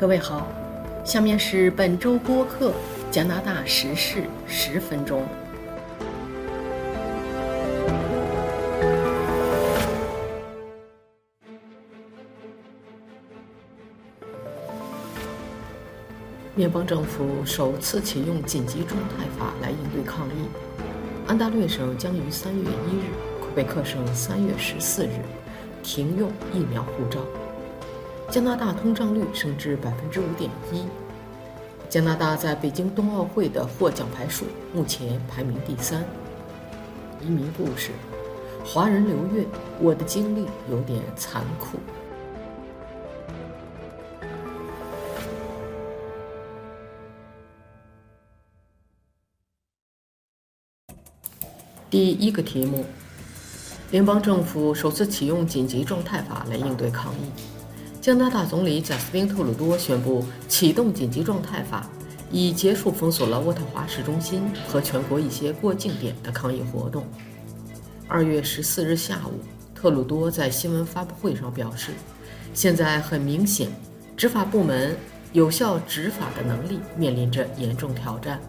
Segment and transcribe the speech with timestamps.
[0.00, 0.46] 各位好，
[1.04, 2.72] 下面是本周播客
[3.10, 5.26] 加拿大时事十分钟。
[16.54, 20.48] 联邦政府首次启用紧急状态法来应对抗疫。
[21.26, 23.10] 安大略省将于三月一日，
[23.40, 25.18] 魁北克省三月十四日
[25.82, 27.18] 停用疫苗护照。
[28.30, 30.84] 加拿大通胀率升至百分之五点一。
[31.88, 36.04] 加拿大在北京冬奥会的获奖牌数目前排名第三。
[37.22, 37.90] 移民故事：
[38.66, 39.46] 华人刘月，
[39.80, 41.78] 我的经历有点残酷。
[51.88, 52.84] 第一个题目：
[53.90, 57.57] 联邦政府首次启用紧急状态法来应对抗议。
[58.08, 61.86] 加拿大总理贾斯汀·特鲁多宣布启动紧急状态法，
[62.30, 67.04] 以结束封锁了渥太华市中心和全国一些过境点的抗议活动。
[68.08, 71.92] 二月十四日下午，特鲁多在新闻发布会上表示
[72.54, 73.68] ：“现在很明显，
[74.16, 74.96] 执法部门
[75.34, 78.40] 有效执法的能力面临着严重挑战。”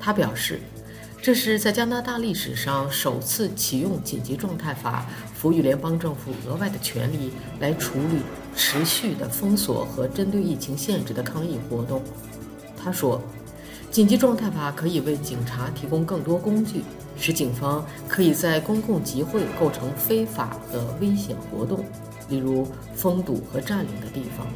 [0.00, 0.60] 他表示。
[1.22, 8.20] 这是在加拿大历史上首次启用紧急状态法，赋予联邦政府额外的权利来处理
[8.56, 12.02] 持续的封锁和针对疫情限制的抗议活动。
[12.76, 13.20] 他说
[13.92, 16.82] ：“紧急状态法可以为警察提供更多工具，
[17.18, 21.84] 使警方可以在公共集会构成非法的危险活动，
[22.28, 24.46] 例如封堵和占领的地方，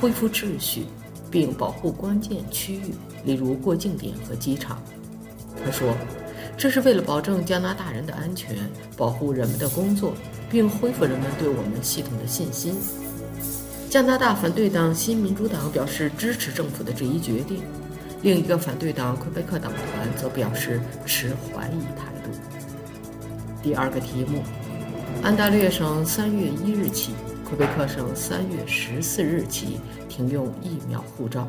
[0.00, 0.86] 恢复秩序，
[1.30, 2.94] 并保护关键区域，
[3.24, 4.82] 例如过境点和机场。”
[5.64, 5.94] 他说
[6.58, 8.56] ：“这是为了保证加拿大人的安全，
[8.96, 10.12] 保护人们的工作，
[10.50, 12.74] 并恢复人们对我们系统的信心。”
[13.94, 17.62] 加拿大反对党新民主党表示支持政府的这一决定，
[18.22, 22.30] 另一个反对党魁北克党团则表示持怀疑态度。
[23.62, 24.42] 第二个题目：
[25.22, 27.12] 安大略省三月一日起，
[27.44, 29.78] 魁北克省三月十四日起
[30.08, 31.48] 停用疫苗护照。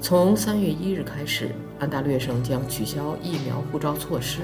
[0.00, 1.50] 从三月一日开始，
[1.80, 4.38] 安大略省将取消疫苗护照措施。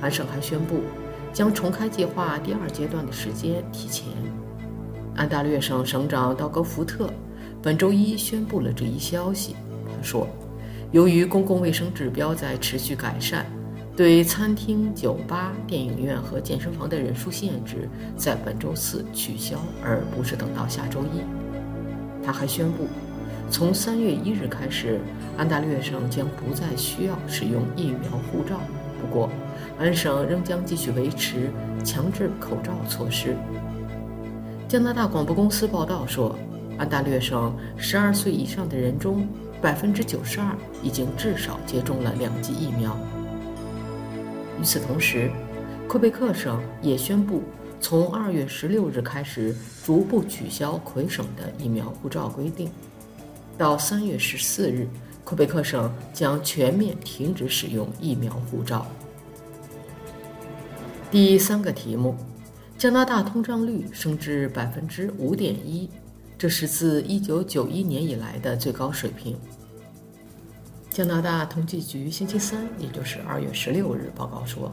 [0.00, 0.80] 安省还宣布，
[1.32, 4.08] 将重开计划第二阶段的时间提前。
[5.20, 7.10] 安大略省省长道格福特
[7.62, 9.54] 本周一宣布了这一消息。
[9.84, 10.26] 他说，
[10.92, 13.44] 由于公共卫生指标在持续改善，
[13.94, 17.86] 对餐厅、酒吧、电影院和健身房的人数限制
[18.16, 21.20] 在本周四取消，而不是等到下周一。
[22.24, 22.86] 他还宣布。
[23.50, 24.98] 从三月一日开始，
[25.36, 28.58] 安大略省将不再需要使用疫苗护照。
[28.98, 29.28] 不过，
[29.78, 31.50] 安省仍将继续维持
[31.84, 33.36] 强制口罩措施。
[34.70, 36.38] 加拿大广播公司报道说，
[36.78, 39.26] 安大略省十二岁以上的人中，
[39.60, 42.96] 百分之九十二已经至少接种了两剂疫苗。
[44.60, 45.28] 与此同时，
[45.88, 47.42] 魁北克省也宣布，
[47.80, 49.52] 从二月十六日开始，
[49.84, 52.70] 逐步取消魁省的疫苗护照规定。
[53.58, 54.86] 到三月十四日，
[55.24, 58.86] 魁北克省将全面停止使用疫苗护照。
[61.10, 62.14] 第三个题目：
[62.80, 65.86] 加拿大通胀率升至百分之五点一，
[66.38, 69.36] 这是自一九九一年以来的最高水平。
[70.88, 74.72] 加拿大统计局星期三，也就是二月十六日报告说，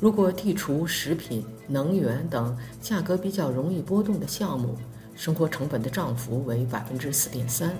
[0.00, 4.74] 如果剔除食品、能源等价格比较容易波动的项目，
[5.14, 7.72] 生活成本的涨幅为百分之四点三。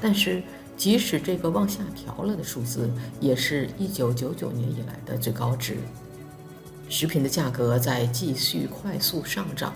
[0.00, 0.42] 但是，
[0.78, 2.88] 即使这个往下调了的数字，
[3.20, 5.76] 也是一九九九年以来的最高值。
[6.88, 9.72] 食品的价格在继续快速上涨，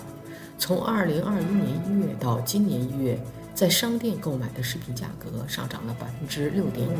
[0.58, 3.18] 从二零二一年一月到今年一月，
[3.54, 6.96] 在商店购买的食品价格上涨了百分之六点五，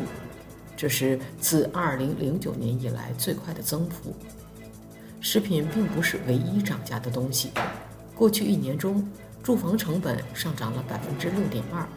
[0.75, 4.13] 这是自二零零九年以来最快的增幅。
[5.21, 7.51] 食品并不是唯一涨价的东西，
[8.15, 9.07] 过去一年中，
[9.43, 11.87] 住房成本上涨了百分之六点二。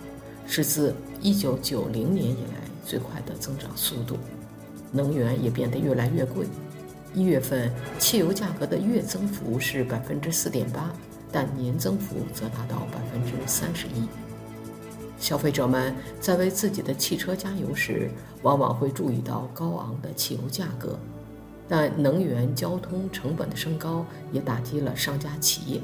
[0.45, 4.19] 是自1990年以来最快的增长速度，
[4.91, 6.47] 能源也变得越来越贵。
[7.15, 10.91] 一月份汽油价格的月增幅是百分之四点八，
[11.31, 14.09] 但年增幅则达到百分之三十一。
[15.19, 18.11] 消费者们在为自己的汽车加油时，
[18.43, 20.99] 往往会注意到高昂的汽油价格，
[21.69, 25.81] 但能源交通成本的升高也打击了商家企业。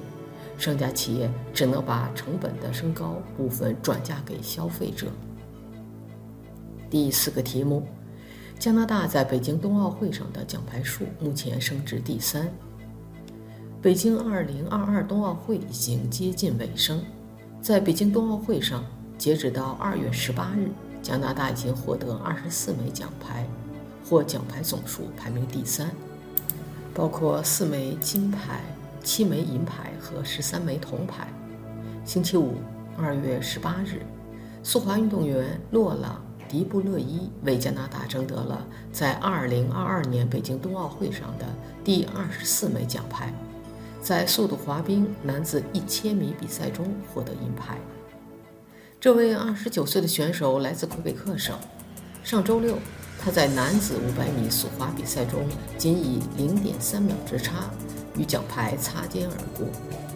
[0.57, 5.07] 商家企业只能把成本的升高部分转嫁给消费者。
[6.91, 7.87] 第四个题目：
[8.59, 12.51] 加拿大在北京冬奥会上的奖牌数目前升至第三。
[13.81, 17.01] 北京2022冬奥会已经接近尾声，
[17.63, 18.85] 在北京冬奥会上，
[19.17, 20.69] 截止到二月十八日，
[21.01, 23.47] 加拿大已经获得二十四枚奖牌，
[24.05, 25.89] 获奖牌总数排名第三，
[26.93, 28.61] 包括四枚金牌、
[29.05, 31.29] 七枚银牌和十三枚铜牌。
[32.05, 32.57] 星期五，
[32.97, 34.03] 二月十八日，
[34.65, 41.45] 速滑运动员洛朗·迪布勒伊为加拿大争得了在二零二二年北京冬奥会上的
[41.85, 43.33] 第二十四枚奖牌，
[44.01, 47.79] 在速度滑冰男子一千米比赛中获得银牌。
[48.99, 51.57] 这位二十九岁的选手来自魁北克省。
[52.25, 52.77] 上周六，
[53.21, 55.47] 他在男子五百米速滑比赛中
[55.77, 57.71] 仅以零点三秒之差
[58.17, 59.67] 与奖牌擦肩而过。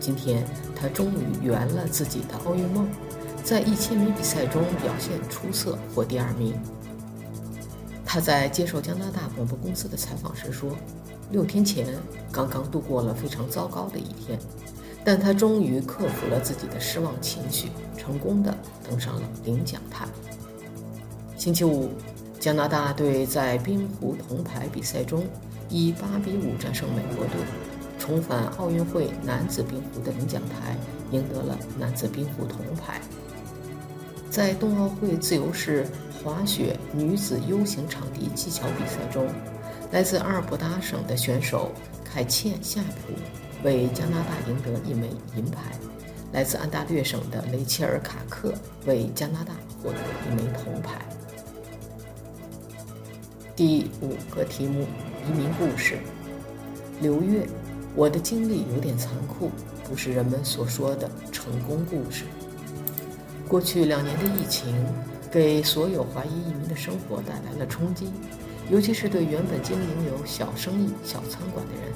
[0.00, 0.44] 今天，
[0.74, 2.88] 他终于圆了自己的奥运梦，
[3.44, 6.54] 在一千米比赛中表现出色，获第二名。
[8.04, 10.76] 他在接受加拿大广播公司的采访时说
[11.32, 11.86] ：“六天前
[12.30, 14.38] 刚刚度过了非常糟糕的一天。”
[15.04, 17.68] 但他终于克服了自己的失望情绪，
[17.98, 18.56] 成功的
[18.88, 20.06] 登上了领奖台。
[21.36, 21.90] 星期五，
[22.38, 25.26] 加拿大队在冰壶铜牌比赛中
[25.68, 27.34] 以八比五战胜美国队，
[27.98, 30.76] 重返奥运会男子冰壶的领奖台，
[31.10, 33.00] 赢得了男子冰壶铜牌。
[34.32, 35.86] 在冬奥会自由式
[36.24, 39.28] 滑雪女子 U 型场地技巧比赛中，
[39.90, 41.70] 来自阿尔伯达省的选手
[42.02, 43.12] 凯茜夏普。
[43.62, 45.70] 为加拿大赢得一枚银牌，
[46.32, 48.54] 来自安大略省的雷切尔·卡克
[48.86, 49.52] 为加拿大
[49.82, 51.02] 获得一枚铜牌。
[53.54, 54.86] 第五个题目：
[55.28, 55.98] 移民故事。
[57.02, 57.46] 刘月，
[57.94, 59.50] 我的经历有点残酷，
[59.84, 62.24] 不是人们所说的成功故事。
[63.52, 64.74] 过去两年的疫情，
[65.30, 68.10] 给所有华裔移民的生活带来了冲击，
[68.70, 71.92] 尤其是对原本经营有小生意、小餐馆的人。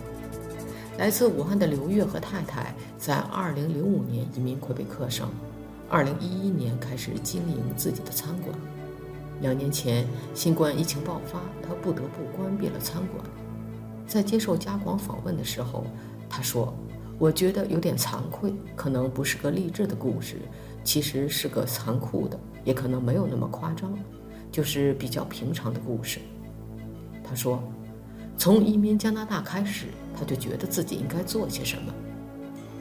[0.98, 5.30] 来自武汉的刘月和太太在2005年移民魁北克省
[5.90, 8.54] ，2011年开始经营自己的餐馆。
[9.40, 13.24] 两年前，新冠疫情爆发，他不得不关闭了餐馆。
[14.06, 15.86] 在接受加广访问的时候，
[16.28, 16.76] 他说
[17.18, 20.36] ：“我觉得有点惭愧，可能不是个励志的故事，
[20.86, 23.92] 其实是个残酷的，也可能没有那么夸张，
[24.50, 26.20] 就是比较平常的故事。”
[27.22, 27.60] 他说。
[28.38, 31.90] 从移民加拿大开始，他就觉得自己应该做些什么。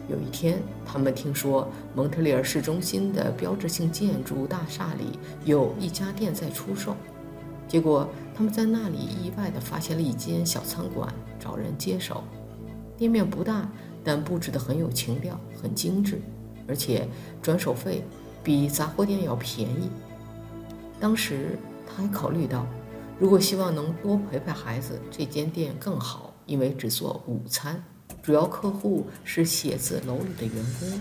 [0.10, 1.66] 有一天，他们听说
[1.96, 6.94] 蒙特利尔市中心的标志性建筑大厦里有一家店在出售，
[7.69, 8.06] 结果
[8.36, 11.07] 他们在那里意外地发现了一间小餐馆，
[11.40, 12.22] 找人接手。
[12.98, 13.66] 店面不大，
[14.04, 16.22] 但布置得很有情调，很精致，
[16.67, 17.07] 而且
[17.41, 18.03] 转手费
[18.44, 19.89] 比杂货店要便宜。
[21.00, 22.65] 当时他还考虑到。
[23.17, 27.81] 如果希望能多陪陪孩子，这间店更好，因为只做午餐，
[28.21, 31.00] 主要客户是写字楼里的员工，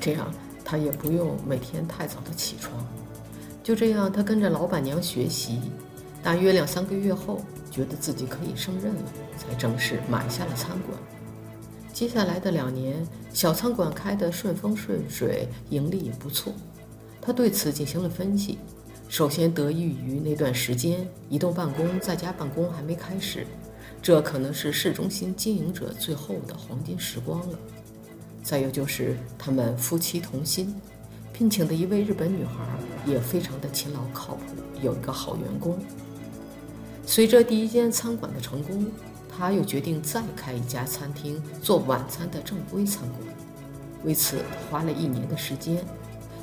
[0.00, 0.32] 这样
[0.64, 2.86] 他也不用每天太早的起床。
[3.64, 5.60] 就这样，他跟着老板娘学习，
[6.22, 9.02] 大约两三个月后，觉得自己可以胜任了，
[9.36, 10.96] 才正式买下了餐馆。
[11.92, 16.52] 接下来的两年，小餐馆开得顺风顺水，盈利也不错。
[17.20, 18.58] 他对此进行了分析。
[19.08, 23.44] 首先得益于那段时间，移动办公、在家办公还没开始，
[24.00, 27.58] 这可能是市中心经营者最后的黄金时光了。
[28.42, 30.74] 再有就是他们夫妻同心，
[31.32, 32.64] 聘请的一位日本女孩
[33.04, 34.42] 也非常的勤劳靠谱，
[34.80, 35.76] 有一个好员工。
[37.04, 38.86] 随着第一间餐馆的成功，
[39.40, 43.20] 他又决定再开一家餐厅，做晚餐的正规餐馆。
[44.04, 44.36] 为此
[44.70, 45.82] 花了一年的时间。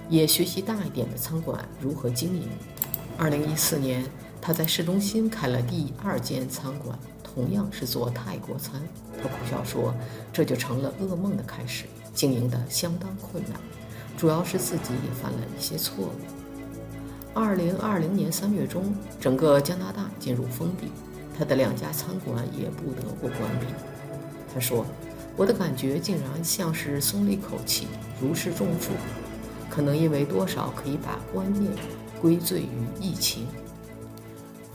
[0.10, 2.48] 也学习大一点的餐馆如何经营。
[3.18, 4.06] 二零一四年，
[4.42, 8.82] 他在市中心开了第二间餐馆，同样是做泰国餐。
[9.22, 9.94] 他苦笑说
[10.32, 13.60] ：“这就成了噩梦的开始，经营的相当困难，
[14.16, 16.12] 主要是自己也犯了一些错误。”
[17.36, 20.88] 二零二零年三月中，整个加拿大进入封闭，
[21.38, 23.68] 他的两家餐馆也不得不关闭。
[24.54, 24.86] 他说
[25.38, 27.88] ：“我的感觉竟然像是松了一口气，
[28.20, 28.94] 如释重负。”
[29.70, 31.72] 可能因为多少可以把观念
[32.20, 33.46] 归罪于疫情。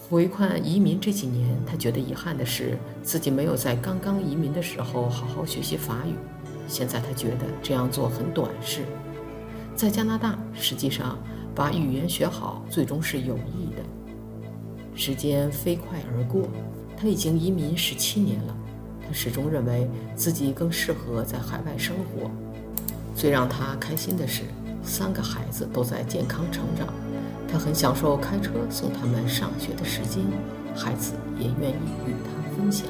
[0.09, 6.15] 回看移民这几年，他觉得遗憾的是自己没有在刚刚移民的时候好好学习法语。
[6.69, 8.85] 现在他觉得这样做很短视。
[9.75, 11.19] 在加拿大，实际上
[11.55, 13.83] 把语言学好最终是有益的。
[14.95, 16.49] 时间飞快而过，
[16.97, 18.57] 他已经移民十七年了。
[19.07, 22.31] 他始终认为自己更适合在海外生活。
[23.15, 24.43] 最让他开心的是。
[24.85, 26.89] 三个孩子都在健康成长，
[27.47, 30.25] 他很享受开车送他们上学的时间，
[30.75, 32.89] 孩子也愿意与他分享。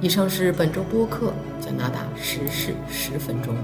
[0.00, 1.32] 以上是本周播客
[1.64, 3.54] 《加拿大时事十分钟》。